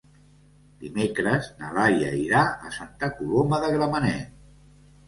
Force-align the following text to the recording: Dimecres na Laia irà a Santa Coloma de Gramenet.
Dimecres 0.83 1.49
na 1.61 1.69
Laia 1.77 2.09
irà 2.23 2.43
a 2.71 2.75
Santa 2.81 3.13
Coloma 3.21 3.65
de 3.67 3.73
Gramenet. 3.79 4.47